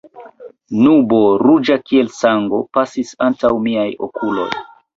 Nubo, 0.85 1.19
ruĝa 1.41 1.77
kiel 1.91 2.09
sango, 2.21 2.63
pasis 2.81 3.15
antaŭ 3.29 3.55
miaj 3.69 3.89
okuloj. 4.09 4.51